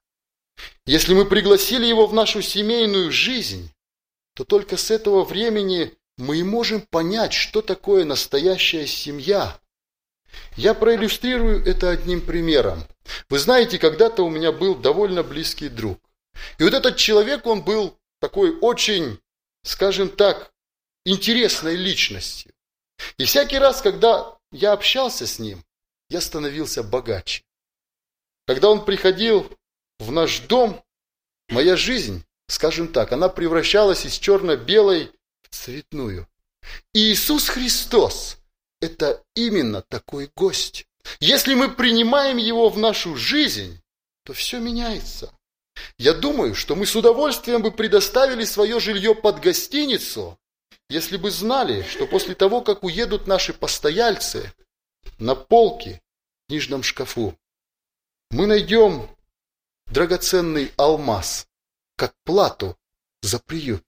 [0.87, 3.73] Если мы пригласили его в нашу семейную жизнь,
[4.35, 9.59] то только с этого времени мы и можем понять, что такое настоящая семья.
[10.57, 12.85] Я проиллюстрирую это одним примером.
[13.29, 16.01] Вы знаете, когда-то у меня был довольно близкий друг.
[16.59, 19.21] И вот этот человек, он был такой очень,
[19.63, 20.53] скажем так,
[21.05, 22.53] интересной личностью.
[23.19, 25.65] И всякий раз, когда я общался с ним,
[26.09, 27.45] я становился богаче.
[28.47, 29.51] Когда он приходил
[29.99, 30.83] в наш дом,
[31.49, 35.13] моя жизнь, скажем так, она превращалась из черно-белой
[35.55, 36.29] цветную.
[36.93, 38.39] Иисус Христос–
[38.81, 40.87] это именно такой гость.
[41.21, 43.81] Если мы принимаем Его в нашу жизнь,
[44.25, 45.33] то все меняется.
[45.99, 50.39] Я думаю, что мы с удовольствием бы предоставили свое жилье под гостиницу,
[50.89, 54.53] если бы знали, что после того, как уедут наши постояльцы,
[55.19, 56.01] на полке
[56.45, 57.37] в книжном шкафу
[58.31, 59.09] мы найдем
[59.87, 61.47] драгоценный алмаз,
[61.97, 62.77] как плату
[63.23, 63.85] за приют.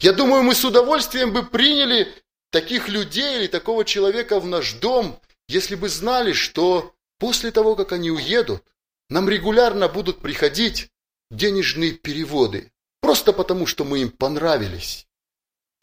[0.00, 2.12] Я думаю, мы с удовольствием бы приняли
[2.50, 7.92] таких людей или такого человека в наш дом, если бы знали, что после того, как
[7.92, 8.62] они уедут,
[9.10, 10.90] нам регулярно будут приходить
[11.30, 15.06] денежные переводы, просто потому, что мы им понравились.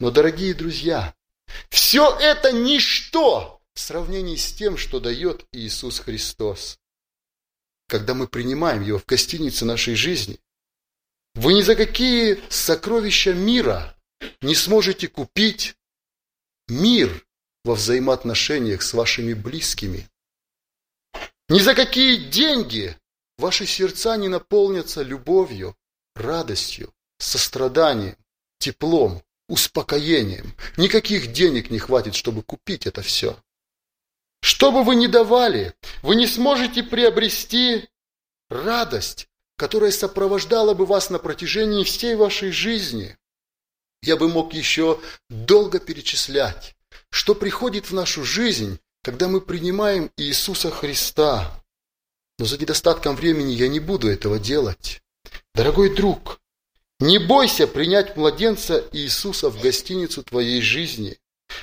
[0.00, 1.14] Но, дорогие друзья,
[1.68, 6.78] все это ничто в сравнении с тем, что дает Иисус Христос.
[7.88, 10.40] Когда мы принимаем Его в гостинице нашей жизни,
[11.34, 13.96] вы ни за какие сокровища мира
[14.40, 15.76] не сможете купить
[16.68, 17.26] мир
[17.64, 20.08] во взаимоотношениях с вашими близкими.
[21.48, 22.96] Ни за какие деньги
[23.38, 25.76] ваши сердца не наполнятся любовью,
[26.14, 28.16] радостью, состраданием,
[28.58, 30.54] теплом, успокоением.
[30.76, 33.38] Никаких денег не хватит, чтобы купить это все.
[34.40, 37.88] Что бы вы ни давали, вы не сможете приобрести
[38.48, 43.16] радость, которая сопровождала бы вас на протяжении всей вашей жизни.
[44.02, 46.74] Я бы мог еще долго перечислять,
[47.10, 51.62] что приходит в нашу жизнь, когда мы принимаем Иисуса Христа.
[52.38, 55.00] Но за недостатком времени я не буду этого делать.
[55.54, 56.40] Дорогой друг,
[56.98, 61.18] не бойся принять младенца Иисуса в гостиницу твоей жизни.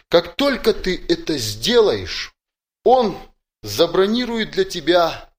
[0.10, 2.34] Как только ты это сделаешь,
[2.84, 3.18] Он
[3.64, 5.34] забронирует для тебя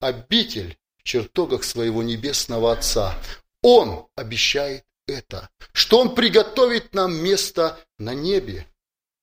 [0.00, 3.18] обитель в чертогах своего небесного Отца.
[3.62, 8.66] Он обещает это, что Он приготовит нам место на небе.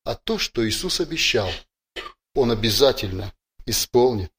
[0.03, 1.49] А то, что Иисус обещал,
[2.33, 3.33] Он обязательно
[3.65, 4.31] исполнит.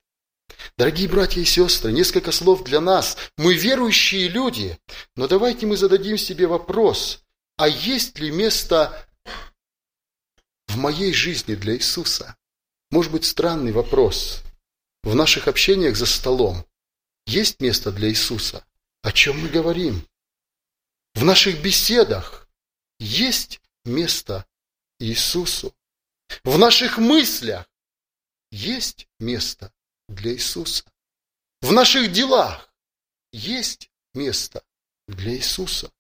[0.76, 3.16] Дорогие братья и сестры, несколько слов для нас.
[3.36, 4.78] Мы верующие люди,
[5.14, 7.22] но давайте мы зададим себе вопрос,
[7.56, 9.06] а есть ли место
[10.68, 12.36] в моей жизни для Иисуса?
[12.90, 14.42] Может быть, странный вопрос.
[15.02, 16.64] В наших общениях за столом
[17.28, 18.64] есть место для Иисуса?
[19.02, 20.08] О чем мы говорим?
[21.14, 22.48] В наших беседах
[22.98, 24.46] есть место
[24.98, 25.74] Иисусу.
[26.42, 27.68] В наших мыслях
[28.50, 29.72] есть место
[30.08, 30.84] для Иисуса.
[31.60, 32.72] В наших делах
[33.32, 34.64] есть место
[35.06, 35.92] для Иисуса.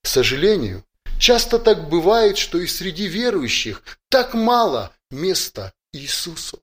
[0.00, 0.86] К сожалению,
[1.18, 6.62] часто так бывает, что и среди верующих так мало места Иисусу.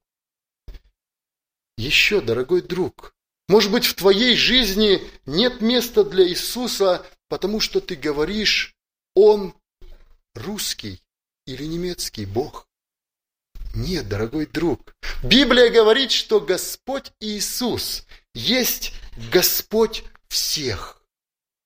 [1.78, 3.16] Еще, дорогой друг,
[3.52, 8.74] может быть, в твоей жизни нет места для Иисуса, потому что ты говоришь,
[9.14, 9.54] Он
[10.34, 11.02] русский
[11.46, 12.70] или немецкий Бог.
[13.76, 14.96] Нет, дорогой друг.
[15.22, 18.94] Библия говорит, что Господь Иисус есть
[19.34, 21.04] Господь всех.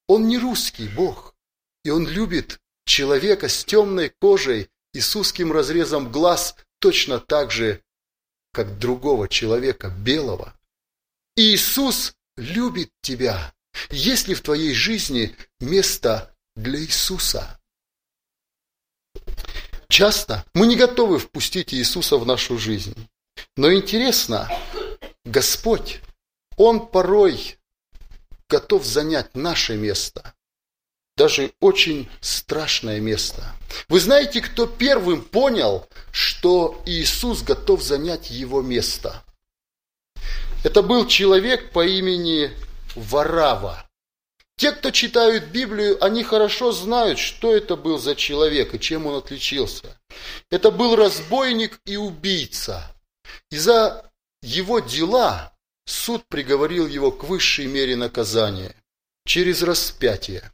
[0.07, 1.35] Он не русский Бог,
[1.83, 7.83] и Он любит человека с темной кожей и с узким разрезом глаз точно так же,
[8.53, 10.55] как другого человека белого.
[11.35, 13.53] Иисус любит тебя.
[13.89, 17.59] Есть ли в твоей жизни место для Иисуса?
[19.89, 22.95] Часто мы не готовы впустить Иисуса в нашу жизнь.
[23.57, 24.49] Но интересно,
[25.25, 25.99] Господь,
[26.55, 27.57] Он порой
[28.49, 30.33] готов занять наше место.
[31.17, 33.43] Даже очень страшное место.
[33.89, 39.24] Вы знаете, кто первым понял, что Иисус готов занять его место?
[40.65, 42.49] Это был человек по имени
[42.95, 43.87] Варава.
[44.57, 49.17] Те, кто читают Библию, они хорошо знают, что это был за человек и чем он
[49.17, 49.95] отличился.
[50.49, 52.81] Это был разбойник и убийца.
[53.51, 54.11] И за
[54.41, 55.53] его дела
[55.85, 58.73] суд приговорил его к высшей мере наказания
[59.23, 60.51] через распятие.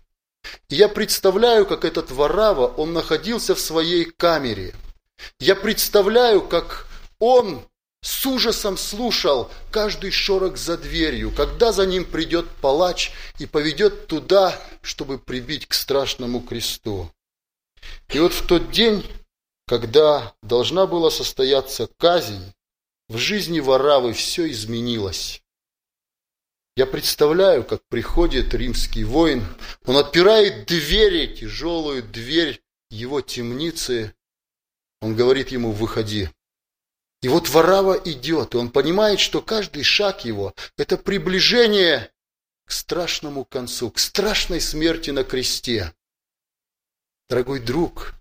[0.67, 4.75] И я представляю, как этот Варава, он находился в своей камере.
[5.39, 6.87] Я представляю, как
[7.17, 7.65] он
[8.01, 14.59] с ужасом слушал каждый шорох за дверью, когда за ним придет палач и поведет туда,
[14.81, 17.11] чтобы прибить к страшному кресту.
[18.09, 19.05] И вот в тот день,
[19.67, 22.53] когда должна была состояться казнь,
[23.07, 25.43] в жизни Варавы все изменилось.
[26.77, 29.45] Я представляю, как приходит римский воин,
[29.85, 34.15] он отпирает двери, тяжелую дверь его темницы,
[35.01, 36.29] он говорит ему, выходи.
[37.21, 42.11] И вот Варава идет, и он понимает, что каждый шаг его– это приближение
[42.65, 45.93] к страшному концу, к страшной смерти на кресте.
[47.29, 48.15] Дорогой друг,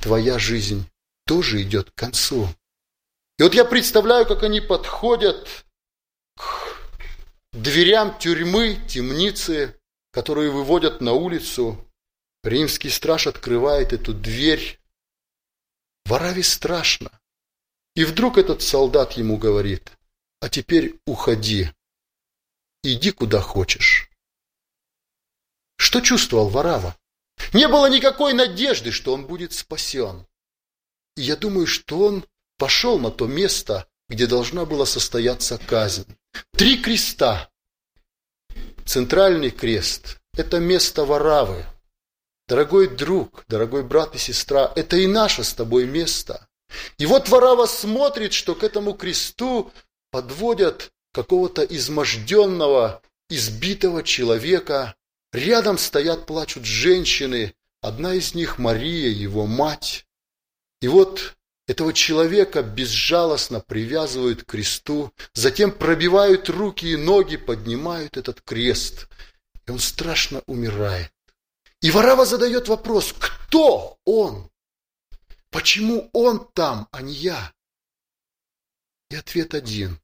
[0.00, 0.88] твоя жизнь
[1.26, 2.48] тоже идет к концу.
[3.38, 5.66] И вот я представляю, как они подходят
[6.36, 6.78] к
[7.52, 9.78] дверям тюрьмы, темницы,
[10.12, 11.78] которые выводят на улицу.
[12.42, 14.80] Римский страж открывает эту дверь.
[16.06, 17.10] Вараве страшно.
[17.96, 19.90] И вдруг этот солдат ему говорит,
[20.40, 21.70] а теперь уходи,
[22.82, 24.10] иди куда хочешь.
[25.78, 26.94] Что чувствовал Варава?
[27.54, 30.26] Не было никакой надежды, что он будет спасен.
[31.16, 32.26] И я думаю, что он
[32.58, 36.18] пошел на то место, где должна была состояться казнь.
[36.52, 37.50] Три креста.
[38.84, 41.64] Центральный крест– это место Варавы.
[42.46, 46.45] Дорогой друг, дорогой брат и сестра, это и наше с тобой место.
[46.98, 49.72] И вот Варава смотрит, что к этому кресту
[50.10, 54.94] подводят какого-то изможденного, избитого человека.
[55.32, 57.54] Рядом стоят, плачут женщины.
[57.80, 60.06] Одна из них Мария, его мать.
[60.80, 61.36] И вот
[61.66, 69.08] этого человека безжалостно привязывают к кресту, затем пробивают руки и ноги, поднимают этот крест.
[69.66, 71.10] И он страшно умирает.
[71.80, 74.48] И Варава задает вопрос, кто он?
[75.50, 77.52] Почему он там, а не я?
[79.10, 80.00] И ответ один.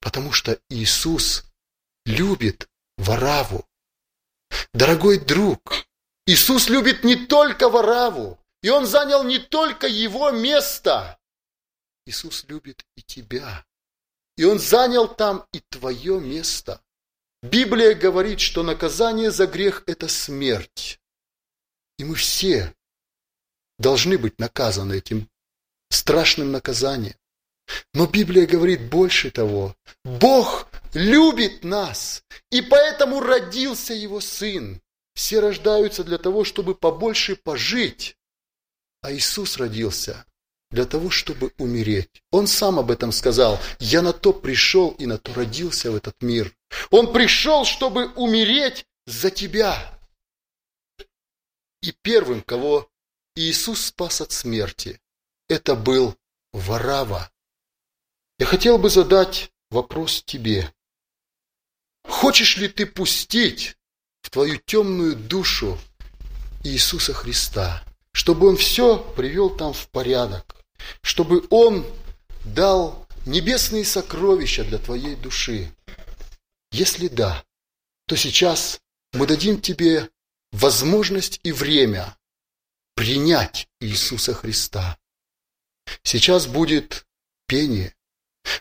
[0.00, 1.44] Потому что Иисус
[2.04, 3.66] любит Вараву.
[4.72, 5.86] Дорогой друг,
[6.26, 11.18] Иисус любит не только Вараву, и Он занял не только его место.
[12.06, 13.64] Иисус любит и тебя.
[14.36, 16.82] И Он занял там и твое место.
[17.42, 21.00] Библия говорит, что наказание за грех– это смерть.
[21.98, 22.74] И мы все
[23.78, 25.28] должны быть наказаны этим
[25.90, 27.14] страшным наказанием.
[27.94, 29.76] Но Библия говорит больше того.
[30.04, 34.80] Бог любит нас, и поэтому родился Его Сын.
[35.14, 38.16] Все рождаются для того, чтобы побольше пожить.
[39.02, 40.24] А Иисус родился
[40.70, 42.22] для того, чтобы умереть.
[42.30, 43.58] Он сам об этом сказал.
[43.78, 46.54] Я на то пришел и на то родился в этот мир.
[46.90, 49.98] Он пришел, чтобы умереть за тебя.
[51.82, 52.88] И первым, кого
[53.38, 55.00] Иисус спас от смерти.
[55.48, 56.16] Это был
[56.52, 57.30] Варава.
[58.40, 60.74] Я хотел бы задать вопрос тебе.
[62.02, 63.76] Хочешь ли ты пустить
[64.22, 65.78] в твою темную душу
[66.64, 70.56] Иисуса Христа, чтобы Он все привел там в порядок,
[71.02, 71.86] чтобы Он
[72.44, 75.72] дал небесные сокровища для твоей души.
[76.72, 77.44] Если да,
[78.08, 78.80] то сейчас
[79.12, 80.10] мы дадим тебе
[80.50, 82.17] возможность и время
[82.98, 84.98] принять Иисуса Христа.
[86.02, 87.06] Сейчас будет
[87.46, 87.94] пение.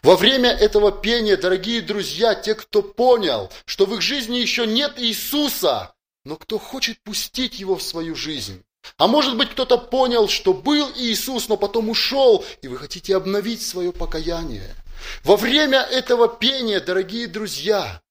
[0.03, 4.93] Во время этого пения, дорогие друзья, те, кто понял, что в их жизни еще нет
[4.97, 8.63] Иисуса, но кто хочет пустить Его в свою жизнь,
[8.97, 13.63] а может быть, кто-то понял, что был Иисус, но потом ушел, и вы хотите обновить
[13.63, 14.75] свое покаяние.
[15.23, 18.03] Во время этого пения, дорогие друзья,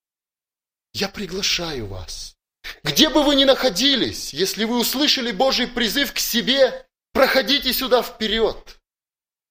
[0.93, 2.36] я приглашаю вас.
[2.83, 8.81] Где бы вы ни находились, если вы услышали Божий призыв к себе, проходите сюда вперед,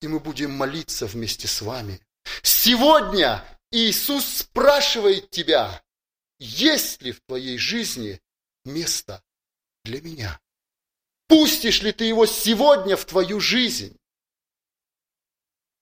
[0.02, 2.00] и мы будем молиться вместе с вами.
[2.42, 5.84] Сегодня Иисус спрашивает тебя,
[6.40, 8.22] есть ли в твоей жизни
[8.64, 9.24] место
[9.84, 10.40] для меня?
[11.28, 13.98] Пустишь ли ты его сегодня в твою жизнь?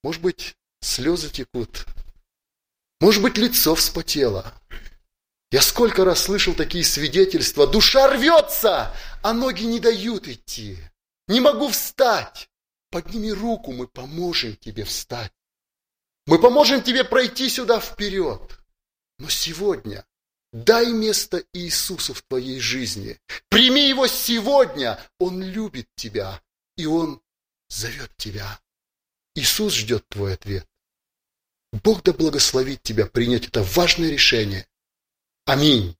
[0.02, 1.86] Может быть, слезы текут.
[3.00, 4.54] Может быть, лицо вспотело.
[5.54, 7.68] Я сколько раз слышал такие свидетельства.
[7.68, 8.92] Душа рвется,
[9.22, 10.76] а ноги не дают идти.
[11.28, 12.50] Не могу встать.
[12.90, 15.30] Подними руку, мы поможем тебе встать.
[16.26, 18.58] Мы поможем тебе пройти сюда вперед.
[19.20, 20.04] Но сегодня
[20.52, 23.20] Дай место Иисусу в твоей жизни.
[23.48, 24.98] Прими его сегодня.
[25.20, 26.42] Он любит тебя,
[26.76, 27.22] и он
[27.68, 28.58] зовет тебя.
[29.36, 30.66] Иисус ждет твой ответ.
[31.84, 34.66] Бог да благословит тебя принять это важное решение.
[35.46, 35.94] Аминь.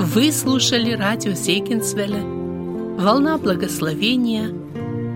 [0.00, 2.22] Вы слушали радио Зейгенсвелля
[3.00, 4.48] «Волна благословения»,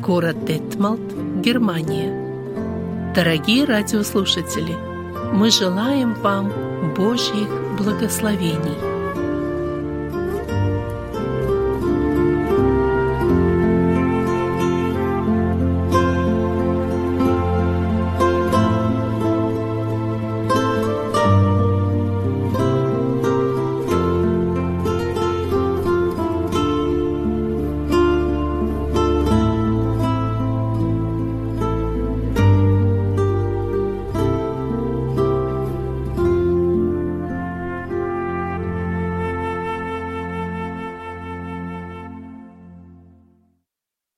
[0.01, 1.01] город Детмалт,
[1.43, 3.13] Германия.
[3.17, 4.77] Дорогие радиослушатели,
[5.33, 6.53] мы желаем вам
[6.95, 8.95] Божьих благословений–